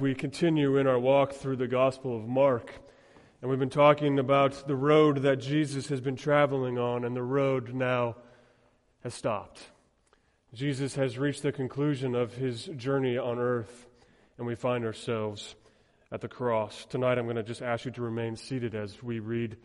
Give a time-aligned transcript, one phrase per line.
[0.00, 2.72] We continue in our walk through the Gospel of Mark,
[3.40, 7.22] and we've been talking about the road that Jesus has been traveling on, and the
[7.22, 8.16] road now
[9.04, 9.60] has stopped.
[10.54, 13.86] Jesus has reached the conclusion of his journey on earth,
[14.38, 15.56] and we find ourselves
[16.10, 16.86] at the cross.
[16.88, 19.56] Tonight, I'm going to just ask you to remain seated as we read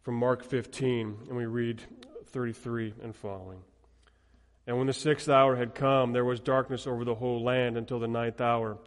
[0.00, 1.82] from Mark 15, and we read
[2.26, 3.60] 33 and following.
[4.66, 8.00] And when the sixth hour had come, there was darkness over the whole land until
[8.00, 8.78] the ninth hour.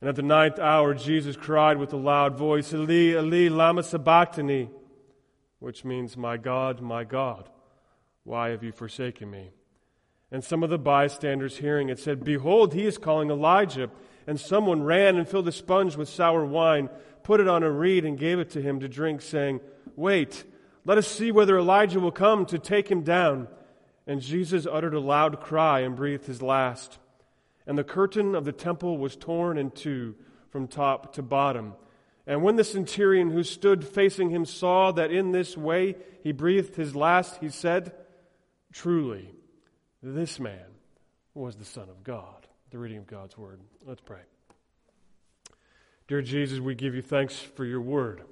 [0.00, 4.70] And at the ninth hour, Jesus cried with a loud voice, Eli, Eli, lama sabachthani,
[5.58, 7.50] which means, My God, my God,
[8.22, 9.50] why have you forsaken me?
[10.30, 13.90] And some of the bystanders hearing it said, Behold, he is calling Elijah.
[14.26, 16.90] And someone ran and filled a sponge with sour wine,
[17.22, 19.60] put it on a reed, and gave it to him to drink, saying,
[19.96, 20.44] Wait,
[20.84, 23.48] let us see whether Elijah will come to take him down.
[24.06, 26.98] And Jesus uttered a loud cry and breathed his last.
[27.68, 30.14] And the curtain of the temple was torn in two
[30.48, 31.74] from top to bottom.
[32.26, 36.76] And when the centurion who stood facing him saw that in this way he breathed
[36.76, 37.92] his last, he said,
[38.72, 39.30] Truly,
[40.02, 40.64] this man
[41.34, 42.46] was the Son of God.
[42.70, 43.60] The reading of God's word.
[43.84, 44.20] Let's pray.
[46.06, 48.22] Dear Jesus, we give you thanks for your word.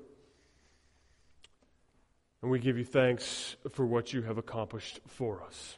[2.41, 5.77] And we give you thanks for what you have accomplished for us.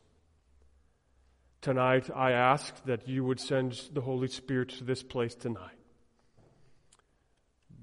[1.61, 5.77] Tonight, I ask that you would send the Holy Spirit to this place tonight.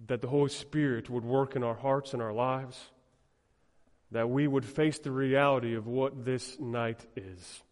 [0.07, 2.79] That the Holy Spirit would work in our hearts and our lives.
[4.11, 7.63] That we would face the reality of what this night is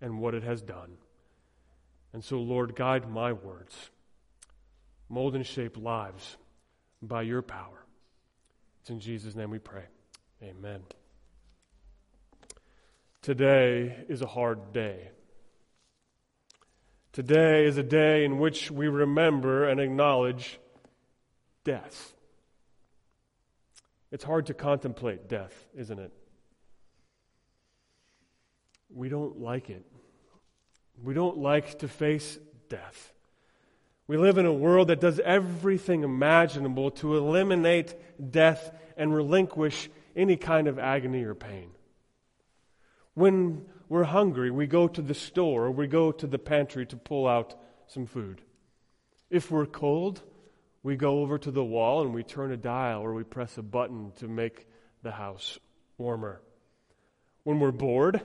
[0.00, 0.96] and what it has done.
[2.14, 3.90] And so, Lord, guide my words.
[5.10, 6.38] Mold and shape lives
[7.02, 7.84] by your power.
[8.80, 9.84] It's in Jesus' name we pray.
[10.42, 10.80] Amen.
[13.20, 15.10] Today is a hard day.
[17.12, 20.58] Today is a day in which we remember and acknowledge
[21.64, 22.14] death.
[24.10, 26.12] It's hard to contemplate death, isn't it?
[28.94, 29.84] We don't like it.
[31.02, 32.38] We don't like to face
[32.68, 33.12] death.
[34.06, 37.94] We live in a world that does everything imaginable to eliminate
[38.30, 41.70] death and relinquish any kind of agony or pain.
[43.14, 46.96] When we're hungry, we go to the store or we go to the pantry to
[46.96, 47.54] pull out
[47.86, 48.42] some food.
[49.30, 50.22] If we're cold,
[50.82, 53.62] we go over to the wall and we turn a dial or we press a
[53.62, 54.66] button to make
[55.02, 55.58] the house
[55.96, 56.40] warmer.
[57.44, 58.20] When we're bored,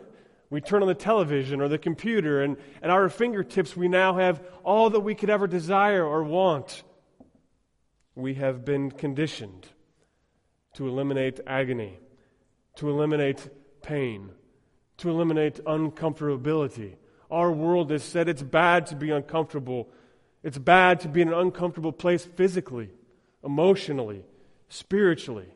[0.50, 4.44] we turn on the television or the computer, and at our fingertips, we now have
[4.63, 6.84] all that we could ever desire or want.
[8.13, 9.68] We have been conditioned
[10.74, 12.00] to eliminate agony,
[12.75, 13.50] to eliminate
[13.81, 14.30] pain,
[14.98, 16.96] to eliminate uncomfortability.
[17.31, 19.90] Our world has said it's bad to be uncomfortable.
[20.44, 22.90] It's bad to be in an uncomfortable place physically,
[23.44, 24.24] emotionally,
[24.70, 25.48] spiritually.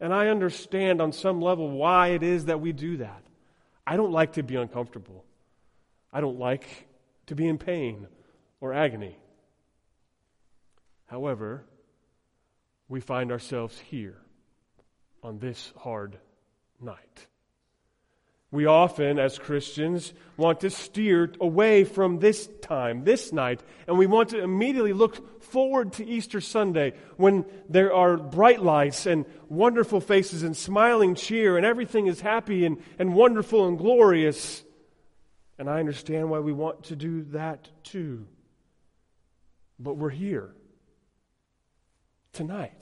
[0.00, 3.22] And I understand on some level why it is that we do that.
[3.86, 5.24] I don't like to be uncomfortable.
[6.12, 6.66] I don't like
[7.26, 8.06] to be in pain
[8.60, 9.16] or agony.
[11.06, 11.64] However,
[12.88, 14.18] we find ourselves here
[15.22, 16.18] on this hard
[16.80, 17.26] night.
[18.50, 24.06] We often, as Christians, want to steer away from this time, this night, and we
[24.06, 30.00] want to immediately look forward to Easter Sunday when there are bright lights and wonderful
[30.00, 34.64] faces and smiling cheer and everything is happy and, and wonderful and glorious.
[35.58, 38.26] And I understand why we want to do that too.
[39.78, 40.54] But we're here
[42.32, 42.80] tonight,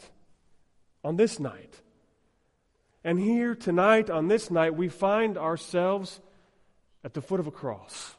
[1.02, 1.80] on this night.
[3.06, 6.20] And here tonight, on this night, we find ourselves
[7.04, 8.16] at the foot of a cross.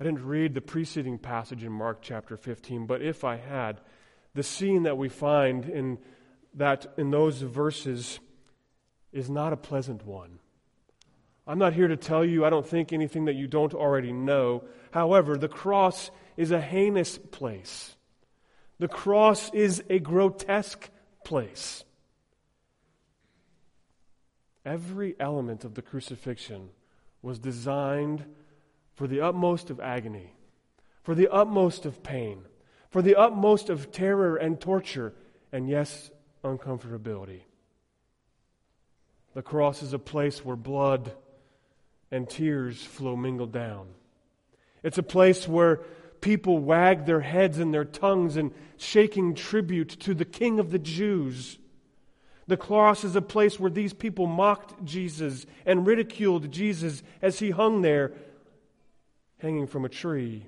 [0.00, 3.82] I didn't read the preceding passage in Mark chapter 15, but if I had,
[4.32, 5.98] the scene that we find in,
[6.54, 8.18] that, in those verses
[9.12, 10.38] is not a pleasant one.
[11.46, 14.64] I'm not here to tell you, I don't think, anything that you don't already know.
[14.92, 17.94] However, the cross is a heinous place.
[18.78, 20.88] The cross is a grotesque
[21.26, 21.84] place.
[24.64, 26.70] Every element of the crucifixion
[27.20, 28.24] was designed
[28.94, 30.34] for the utmost of agony,
[31.02, 32.42] for the utmost of pain,
[32.90, 35.14] for the utmost of terror and torture,
[35.50, 36.10] and yes,
[36.44, 37.42] uncomfortability.
[39.34, 41.12] The cross is a place where blood
[42.10, 43.88] and tears flow mingled down.
[44.82, 45.76] It's a place where
[46.20, 50.78] people wag their heads and their tongues in shaking tribute to the King of the
[50.78, 51.58] Jews
[52.46, 57.50] the cross is a place where these people mocked Jesus and ridiculed Jesus as he
[57.50, 58.12] hung there,
[59.38, 60.46] hanging from a tree.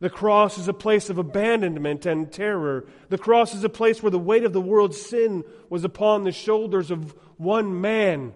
[0.00, 2.86] The cross is a place of abandonment and terror.
[3.08, 6.32] The cross is a place where the weight of the world's sin was upon the
[6.32, 8.34] shoulders of one man,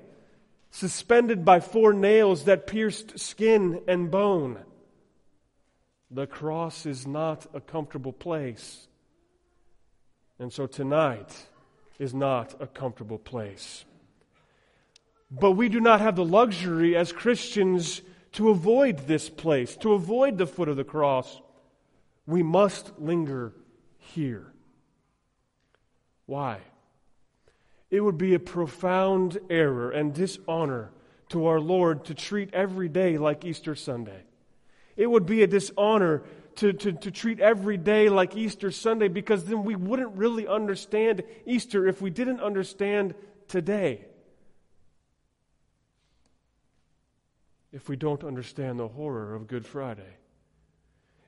[0.70, 4.58] suspended by four nails that pierced skin and bone.
[6.10, 8.86] The cross is not a comfortable place.
[10.38, 11.34] And so tonight
[11.98, 13.84] is not a comfortable place.
[15.30, 18.02] But we do not have the luxury as Christians
[18.32, 21.40] to avoid this place, to avoid the foot of the cross.
[22.26, 23.52] We must linger
[23.98, 24.52] here.
[26.26, 26.58] Why?
[27.90, 30.90] It would be a profound error and dishonor
[31.30, 34.22] to our Lord to treat every day like Easter Sunday.
[34.96, 36.22] It would be a dishonor
[36.58, 41.22] to, to, to treat every day like Easter Sunday because then we wouldn't really understand
[41.46, 43.14] Easter if we didn't understand
[43.48, 44.04] today.
[47.72, 50.18] If we don't understand the horror of Good Friday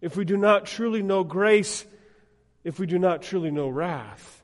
[0.00, 1.84] if we do not truly know grace,
[2.64, 4.42] if we do not truly know wrath,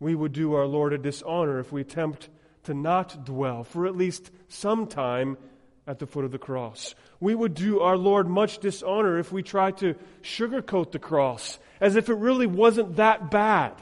[0.00, 2.28] we would do our Lord a dishonor if we attempt
[2.64, 5.38] to not dwell for at least some time
[5.86, 6.94] at the foot of the cross.
[7.20, 11.96] We would do our Lord much dishonor if we tried to sugarcoat the cross as
[11.96, 13.74] if it really wasn't that bad.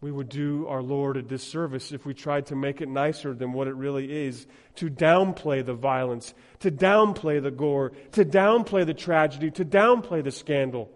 [0.00, 3.52] we would do our Lord a disservice if we tried to make it nicer than
[3.52, 4.46] what it really is,
[4.76, 10.30] to downplay the violence, to downplay the gore, to downplay the tragedy, to downplay the
[10.30, 10.88] scandal.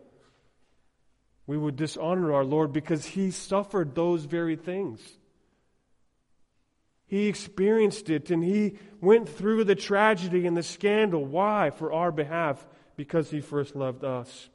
[1.48, 5.00] We would dishonor our Lord because He suffered those very things.
[7.12, 11.22] He experienced it and He went through the tragedy and the scandal.
[11.22, 11.68] Why?
[11.68, 12.66] For our behalf,
[12.96, 14.48] because He first loved us.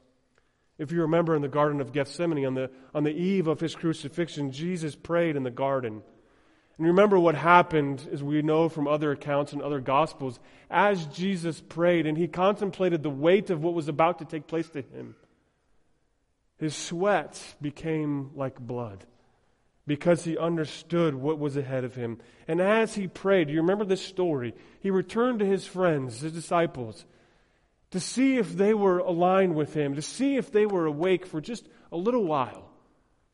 [0.76, 3.76] If you remember in the Garden of Gethsemane, on the, on the eve of his
[3.76, 6.02] crucifixion, Jesus prayed in the garden.
[6.78, 11.60] And remember what happened, as we know from other accounts and other gospels, as Jesus
[11.60, 15.14] prayed and he contemplated the weight of what was about to take place to him,
[16.56, 19.04] his sweat became like blood
[19.88, 22.18] because he understood what was ahead of him.
[22.46, 24.54] And as he prayed, you remember this story?
[24.80, 27.04] He returned to his friends, his disciples,
[27.90, 31.40] to see if they were aligned with him, to see if they were awake for
[31.40, 32.70] just a little while,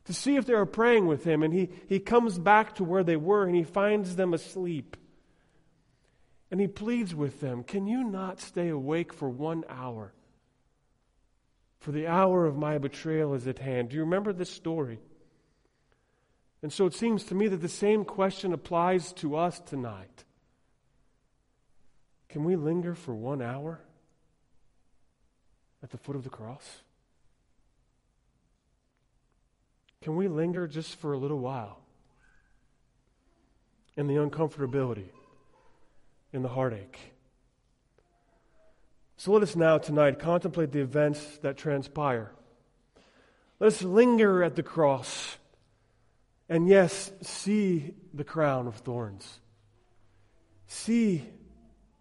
[0.05, 1.43] to see if they were praying with him.
[1.43, 4.95] And he, he comes back to where they were and he finds them asleep.
[6.49, 10.13] And he pleads with them Can you not stay awake for one hour?
[11.79, 13.89] For the hour of my betrayal is at hand.
[13.89, 14.99] Do you remember this story?
[16.65, 20.23] And so it seems to me that the same question applies to us tonight.
[22.27, 23.81] Can we linger for one hour?
[25.83, 26.81] at the foot of the cross?
[30.01, 31.77] Can we linger just for a little while
[33.95, 35.09] in the uncomfortability,
[36.33, 36.97] in the heartache?
[39.17, 42.31] So let us now tonight contemplate the events that transpire.
[43.59, 45.37] Let us linger at the cross
[46.47, 49.39] and, yes, see the crown of thorns,
[50.67, 51.23] see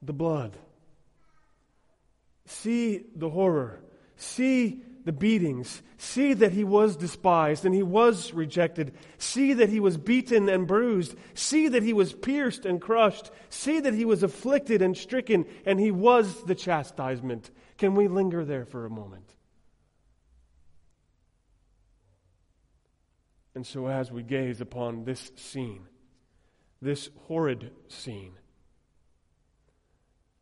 [0.02, 0.56] the blood
[2.46, 3.81] See the horror.
[4.17, 5.82] See the beatings.
[5.96, 8.94] See that he was despised and he was rejected.
[9.19, 11.14] See that he was beaten and bruised.
[11.35, 13.31] See that he was pierced and crushed.
[13.49, 17.50] See that he was afflicted and stricken and he was the chastisement.
[17.79, 19.34] Can we linger there for a moment?
[23.54, 25.87] And so, as we gaze upon this scene,
[26.80, 28.32] this horrid scene,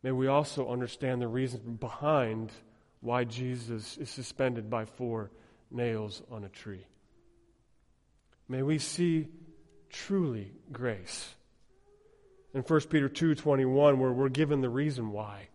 [0.03, 2.51] May we also understand the reason behind
[2.99, 5.31] why Jesus is suspended by four
[5.71, 6.85] nails on a tree.
[8.49, 9.29] May we see
[9.89, 11.33] truly grace.
[12.53, 15.47] In 1 Peter 2:21 where we're given the reason why.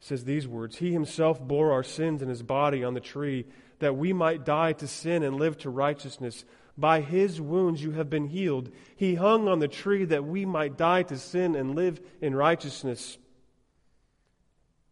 [0.00, 3.46] It says these words, he himself bore our sins in his body on the tree
[3.78, 6.44] that we might die to sin and live to righteousness.
[6.78, 8.70] By his wounds you have been healed.
[8.96, 13.18] He hung on the tree that we might die to sin and live in righteousness.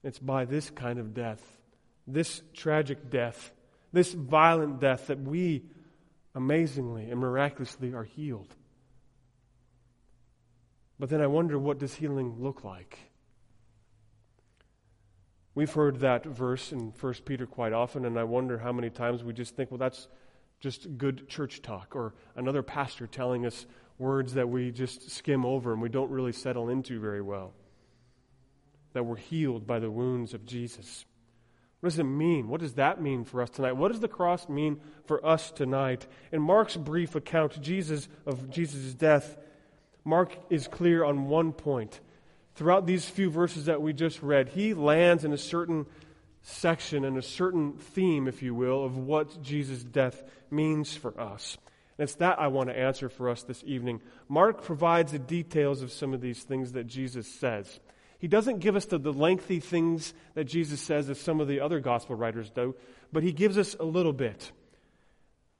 [0.02, 1.42] It's by this kind of death,
[2.06, 3.52] this tragic death,
[3.92, 5.62] this violent death, that we
[6.34, 8.54] amazingly and miraculously are healed.
[10.98, 12.98] But then I wonder what does healing look like?
[15.54, 19.22] We've heard that verse in 1 Peter quite often, and I wonder how many times
[19.22, 20.08] we just think, well, that's
[20.60, 23.66] just good church talk, or another pastor telling us
[23.98, 27.52] words that we just skim over and we don't really settle into very well.
[28.94, 31.04] That we're healed by the wounds of Jesus.
[31.80, 32.48] What does it mean?
[32.48, 33.72] What does that mean for us tonight?
[33.72, 36.06] What does the cross mean for us tonight?
[36.32, 39.36] In Mark's brief account Jesus of Jesus' death,
[40.04, 42.00] Mark is clear on one point.
[42.54, 45.86] Throughout these few verses that we just read, he lands in a certain
[46.42, 51.56] section and a certain theme, if you will, of what Jesus' death means for us.
[51.98, 54.00] And it's that I want to answer for us this evening.
[54.28, 57.80] Mark provides the details of some of these things that Jesus says.
[58.18, 61.60] He doesn't give us the, the lengthy things that Jesus says as some of the
[61.60, 62.74] other gospel writers do,
[63.12, 64.50] but he gives us a little bit.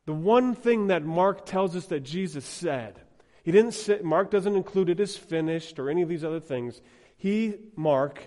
[0.07, 3.01] The one thing that Mark tells us that Jesus said,
[3.45, 6.81] he didn't say, Mark doesn't include it as finished or any of these other things.
[7.19, 8.27] He, Mark,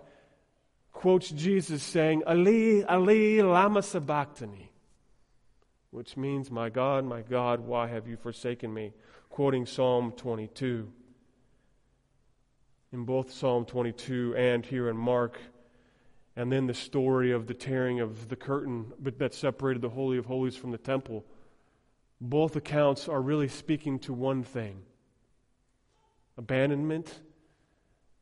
[0.93, 4.71] quotes Jesus saying, Ali, Ali, lama sabachthani,
[5.89, 8.93] which means, My God, my God, why have you forsaken me?
[9.29, 10.87] Quoting Psalm 22.
[12.93, 15.39] In both Psalm 22 and here in Mark,
[16.35, 20.27] and then the story of the tearing of the curtain that separated the Holy of
[20.27, 21.25] Holies from the temple.
[22.21, 24.83] Both accounts are really speaking to one thing
[26.37, 27.21] abandonment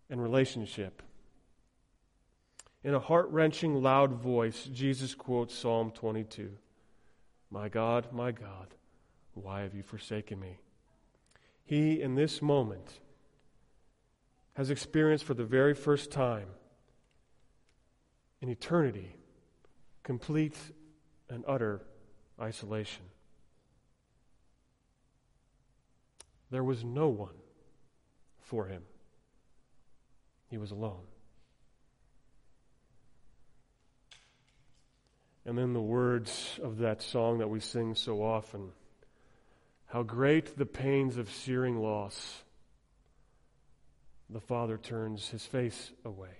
[0.10, 1.02] and relationship.
[2.84, 6.52] In a heart wrenching, loud voice, Jesus quotes Psalm 22
[7.50, 8.76] My God, my God,
[9.34, 10.60] why have you forsaken me?
[11.64, 13.00] He, in this moment,
[14.54, 16.48] has experienced for the very first time
[18.42, 19.16] in eternity
[20.04, 20.56] complete
[21.30, 21.82] and utter
[22.40, 23.04] isolation.
[26.52, 27.34] There was no one
[28.46, 28.84] for him,
[30.50, 31.04] he was alone.
[35.46, 38.72] And then the words of that song that we sing so often
[39.88, 42.44] How great the pains of searing loss!
[44.30, 46.38] The Father turns his face away.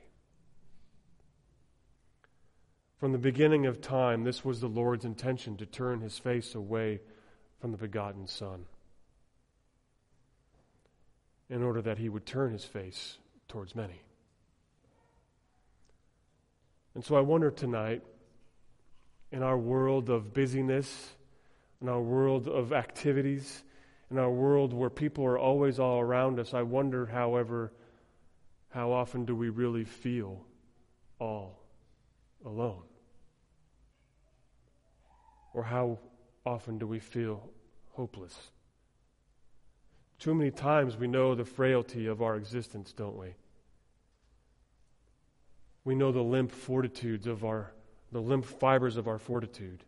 [2.98, 7.02] From the beginning of time, this was the Lord's intention to turn his face away
[7.60, 8.66] from the begotten Son
[11.50, 14.02] in order that he would turn his face towards many.
[16.94, 18.02] And so I wonder tonight
[19.32, 21.12] in our world of busyness,
[21.82, 23.64] in our world of activities,
[24.10, 27.74] in our world where people are always all around us, I wonder, however,
[28.70, 30.46] how often do we really feel
[31.20, 31.60] all
[32.46, 32.84] alone?
[35.54, 36.00] Or how
[36.46, 37.50] often do we feel
[37.92, 38.52] hopeless?
[40.20, 43.36] Too many times we know the frailty of our existence, don't we?
[45.84, 47.72] We know the limp fortitudes of our
[48.12, 49.84] the limp fibers of our fortitude.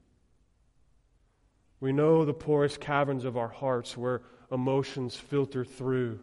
[1.79, 6.19] We know the porous caverns of our hearts where emotions filter through,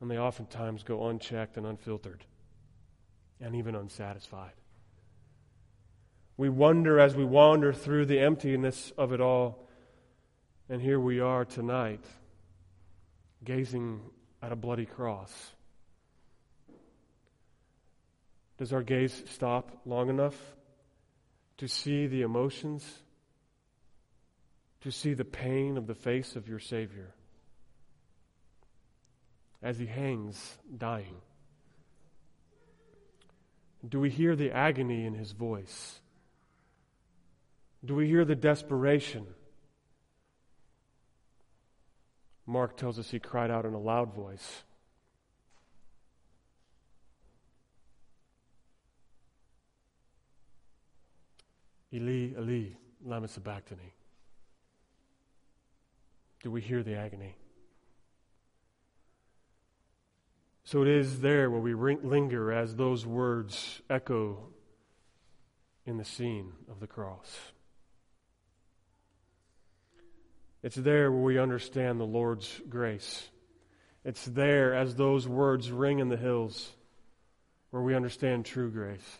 [0.00, 2.24] and they oftentimes go unchecked and unfiltered,
[3.40, 4.54] and even unsatisfied.
[6.36, 9.68] We wonder as we wander through the emptiness of it all,
[10.68, 12.04] and here we are tonight,
[13.44, 14.00] gazing
[14.42, 15.52] at a bloody cross
[18.62, 20.36] Does our gaze stop long enough
[21.58, 22.84] to see the emotions,
[24.82, 27.12] to see the pain of the face of your Savior
[29.64, 31.16] as he hangs dying?
[33.88, 35.98] Do we hear the agony in his voice?
[37.84, 39.26] Do we hear the desperation?
[42.52, 44.62] Mark tells us he cried out in a loud voice.
[51.94, 53.94] Eli, Eli, lama sabachthani.
[56.42, 57.36] Do we hear the agony?
[60.64, 64.48] So it is there where we linger as those words echo
[65.86, 67.52] in the scene of the cross.
[70.62, 73.28] It's there where we understand the Lord's grace.
[74.04, 76.72] It's there as those words ring in the hills
[77.70, 79.18] where we understand true grace.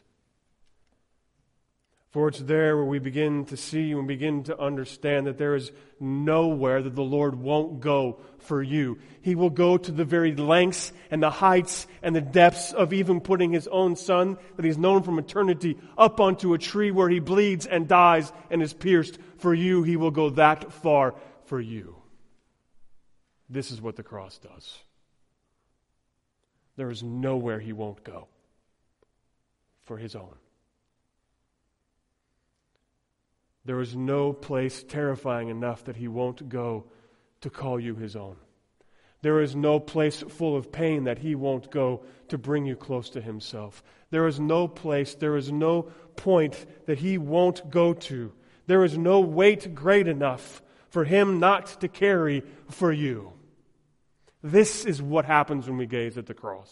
[2.12, 5.72] For it's there where we begin to see and begin to understand that there is
[5.98, 8.98] nowhere that the Lord won't go for you.
[9.22, 13.22] He will go to the very lengths and the heights and the depths of even
[13.22, 17.18] putting His own Son, that He's known from eternity, up onto a tree where He
[17.18, 19.18] bleeds and dies and is pierced.
[19.38, 21.14] For you, He will go that far
[21.52, 21.96] for you.
[23.50, 24.78] This is what the cross does.
[26.76, 28.28] There is nowhere He won't go
[29.84, 30.34] for His own.
[33.66, 36.86] There is no place terrifying enough that he won't go
[37.42, 38.36] to call you his own.
[39.20, 43.10] There is no place full of pain that he won't go to bring you close
[43.10, 43.82] to himself.
[44.08, 45.82] There is no place, there is no
[46.16, 48.32] point that he won't go to.
[48.68, 53.32] There is no weight great enough for him not to carry for you.
[54.42, 56.70] This is what happens when we gaze at the cross.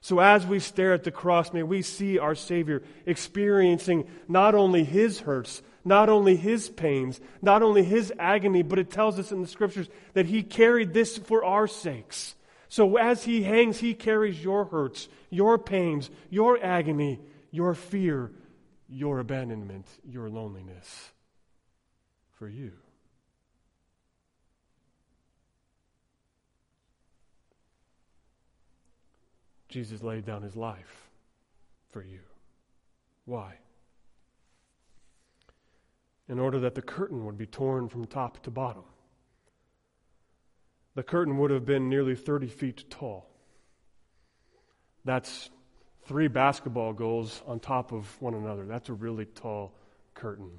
[0.00, 4.84] So as we stare at the cross, may we see our Savior experiencing not only
[4.84, 9.42] his hurts, not only his pains, not only his agony, but it tells us in
[9.42, 12.36] the scriptures that he carried this for our sakes.
[12.68, 17.18] So as he hangs, he carries your hurts, your pains, your agony,
[17.50, 18.30] your fear,
[18.88, 21.10] your abandonment, your loneliness
[22.38, 22.72] for you.
[29.68, 31.10] Jesus laid down his life
[31.90, 32.20] for you.
[33.24, 33.54] Why?
[36.28, 38.84] In order that the curtain would be torn from top to bottom.
[40.94, 43.28] The curtain would have been nearly 30 feet tall.
[45.04, 45.50] That's
[46.06, 48.64] three basketball goals on top of one another.
[48.64, 49.74] That's a really tall
[50.14, 50.50] curtain.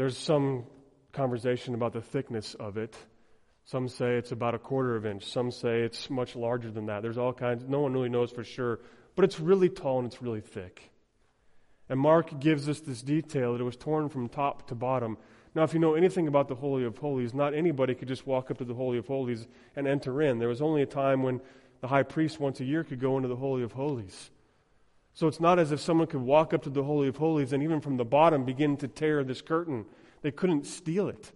[0.00, 0.64] There's some
[1.12, 2.96] conversation about the thickness of it.
[3.66, 5.26] Some say it's about a quarter of an inch.
[5.26, 7.02] Some say it's much larger than that.
[7.02, 7.64] There's all kinds.
[7.68, 8.80] No one really knows for sure.
[9.14, 10.90] But it's really tall and it's really thick.
[11.90, 15.18] And Mark gives us this detail that it was torn from top to bottom.
[15.54, 18.50] Now, if you know anything about the Holy of Holies, not anybody could just walk
[18.50, 20.38] up to the Holy of Holies and enter in.
[20.38, 21.42] There was only a time when
[21.82, 24.30] the high priest once a year could go into the Holy of Holies.
[25.14, 27.62] So it's not as if someone could walk up to the Holy of Holies and
[27.62, 29.86] even from the bottom begin to tear this curtain.
[30.22, 31.32] They couldn't steal it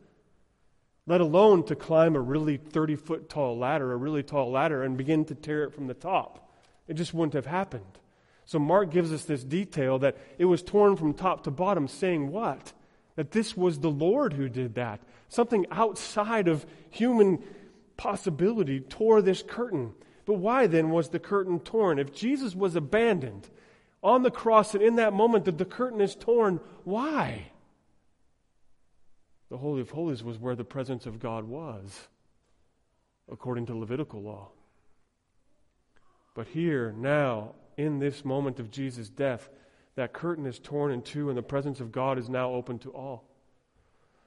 [1.06, 4.96] let alone to climb a really 30 foot tall ladder, a really tall ladder, and
[4.96, 6.50] begin to tear it from the top.
[6.88, 7.98] It just wouldn't have happened.
[8.46, 12.30] So Mark gives us this detail that it was torn from top to bottom, saying
[12.30, 12.72] what?
[13.16, 15.00] That this was the Lord who did that.
[15.28, 17.42] Something outside of human
[17.96, 19.94] possibility tore this curtain.
[20.26, 21.98] But why then was the curtain torn?
[21.98, 23.48] If Jesus was abandoned
[24.02, 27.50] on the cross and in that moment that the curtain is torn, why?
[29.50, 32.08] The Holy of Holies was where the presence of God was,
[33.30, 34.48] according to Levitical law.
[36.34, 39.48] But here, now, in this moment of Jesus' death,
[39.94, 42.90] that curtain is torn in two, and the presence of God is now open to
[42.90, 43.24] all.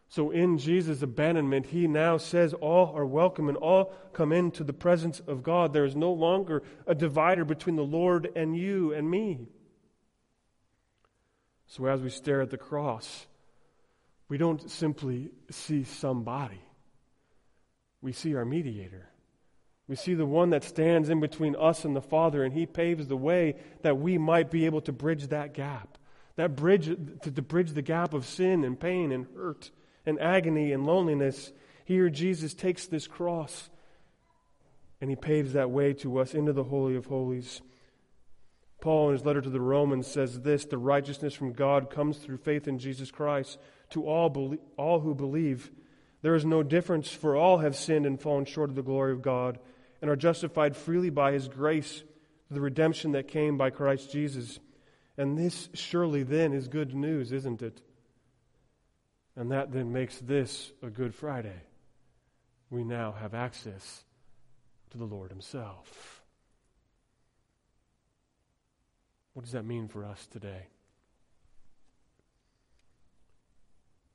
[0.09, 4.73] So, in Jesus' abandonment, he now says all are welcome and all come into the
[4.73, 5.73] presence of God.
[5.73, 9.47] There is no longer a divider between the Lord and you and me.
[11.67, 13.27] So, as we stare at the cross,
[14.29, 16.61] we don't simply see somebody,
[18.01, 19.09] we see our mediator.
[19.89, 23.07] We see the one that stands in between us and the Father, and He paves
[23.07, 25.97] the way that we might be able to bridge that gap.
[26.35, 29.71] That bridge, to, to bridge the gap of sin and pain and hurt
[30.07, 31.51] and agony and loneliness.
[31.85, 33.69] Here, Jesus takes this cross
[34.99, 37.61] and He paves that way to us into the Holy of Holies.
[38.79, 42.37] Paul, in his letter to the Romans, says this The righteousness from God comes through
[42.37, 43.59] faith in Jesus Christ
[43.91, 45.71] to all, all who believe.
[46.21, 49.21] There is no difference, for all have sinned and fallen short of the glory of
[49.21, 49.59] God,
[50.01, 52.03] and are justified freely by his grace
[52.47, 54.59] through the redemption that came by Christ Jesus.
[55.17, 57.81] And this surely then is good news, isn't it?
[59.37, 61.61] And that then makes this a Good Friday.
[62.71, 64.03] We now have access
[64.89, 66.23] to the Lord Himself.
[69.33, 70.65] What does that mean for us today?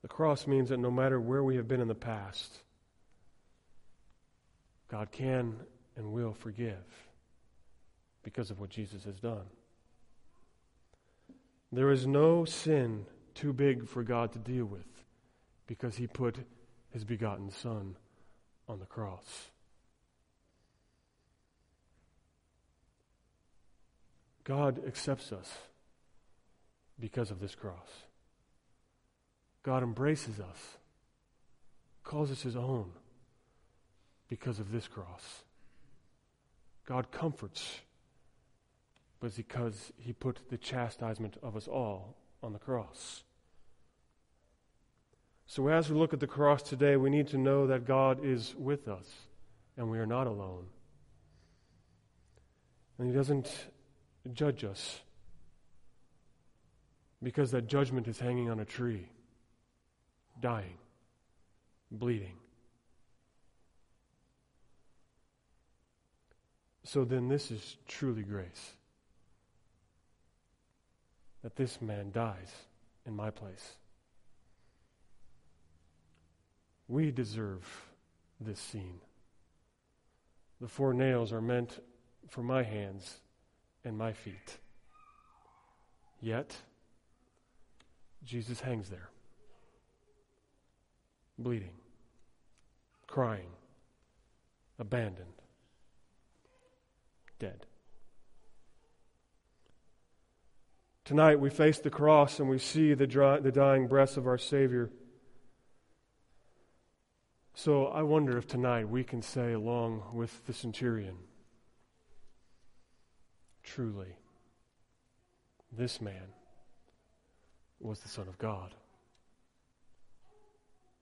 [0.02, 2.58] The cross means that no matter where we have been in the past,
[4.88, 5.54] God can
[5.96, 6.84] and will forgive
[8.24, 9.46] because of what Jesus has done.
[11.70, 14.91] There is no sin too big for God to deal with
[15.66, 16.36] because he put
[16.90, 17.96] his begotten Son
[18.68, 19.48] on the cross.
[24.44, 25.50] God accepts us
[26.98, 28.06] because of this cross.
[29.62, 30.78] God embraces us,
[32.02, 32.90] calls us his own
[34.28, 35.44] because of this cross.
[36.84, 37.80] God comforts,
[39.20, 43.22] because he put the chastisement of us all on the cross.
[45.54, 48.54] So, as we look at the cross today, we need to know that God is
[48.56, 49.04] with us
[49.76, 50.64] and we are not alone.
[52.96, 53.52] And He doesn't
[54.32, 55.00] judge us
[57.22, 59.10] because that judgment is hanging on a tree
[60.40, 60.78] dying,
[61.90, 62.38] bleeding.
[66.84, 68.72] So then, this is truly grace.
[71.42, 72.50] That this man dies
[73.04, 73.76] in my place.
[76.92, 77.86] We deserve
[78.38, 79.00] this scene.
[80.60, 81.82] The four nails are meant
[82.28, 83.16] for my hands
[83.82, 84.58] and my feet.
[86.20, 86.54] Yet,
[88.22, 89.08] Jesus hangs there
[91.38, 91.76] bleeding,
[93.06, 93.48] crying,
[94.78, 95.40] abandoned,
[97.38, 97.64] dead.
[101.06, 104.36] Tonight we face the cross and we see the, dry, the dying breaths of our
[104.36, 104.90] Savior.
[107.54, 111.16] So I wonder if tonight we can say, along with the centurion,
[113.62, 114.16] truly,
[115.70, 116.34] this man
[117.78, 118.74] was the Son of God.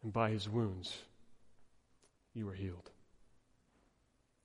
[0.02, 0.98] And by his wounds,
[2.34, 2.90] you were healed.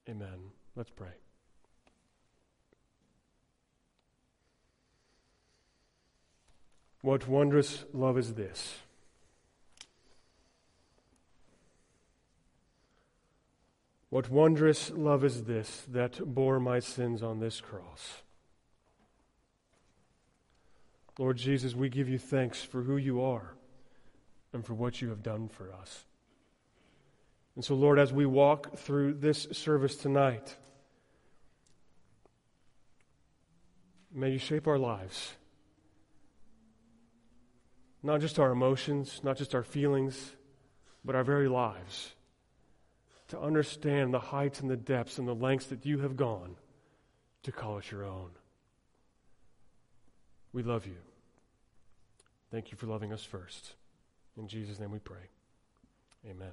[0.08, 0.52] Amen.
[0.76, 1.14] Let's pray.
[7.02, 8.80] What wondrous love is this?
[14.16, 18.22] What wondrous love is this that bore my sins on this cross?
[21.20, 23.56] Lord Jesus, we give you thanks for who you are
[24.54, 26.06] and for what you have done for us.
[27.56, 30.56] And so, Lord, as we walk through this service tonight,
[34.14, 35.34] may you shape our lives.
[38.02, 40.38] Not just our emotions, not just our feelings,
[41.04, 42.15] but our very lives.
[43.30, 46.56] To understand the heights and the depths and the lengths that you have gone
[47.44, 48.30] to call us your own.
[50.54, 50.98] We love you.
[52.52, 53.74] Thank you for loving us first.
[54.38, 55.30] In Jesus' name we pray.
[56.30, 56.52] Amen.